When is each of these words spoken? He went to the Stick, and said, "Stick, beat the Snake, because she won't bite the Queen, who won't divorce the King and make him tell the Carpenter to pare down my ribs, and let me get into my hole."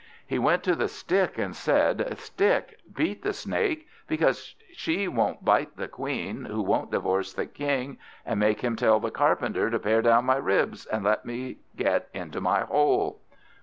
He 0.25 0.39
went 0.39 0.63
to 0.63 0.75
the 0.75 0.87
Stick, 0.87 1.37
and 1.37 1.55
said, 1.55 2.17
"Stick, 2.17 2.79
beat 2.91 3.21
the 3.21 3.33
Snake, 3.33 3.87
because 4.07 4.55
she 4.73 5.07
won't 5.07 5.45
bite 5.45 5.77
the 5.77 5.87
Queen, 5.87 6.45
who 6.45 6.63
won't 6.63 6.89
divorce 6.89 7.33
the 7.33 7.45
King 7.45 7.99
and 8.25 8.39
make 8.39 8.61
him 8.61 8.75
tell 8.75 8.99
the 8.99 9.11
Carpenter 9.11 9.69
to 9.69 9.77
pare 9.77 10.01
down 10.01 10.25
my 10.25 10.37
ribs, 10.37 10.87
and 10.87 11.03
let 11.03 11.23
me 11.23 11.57
get 11.75 12.09
into 12.13 12.41
my 12.41 12.61
hole." 12.61 13.21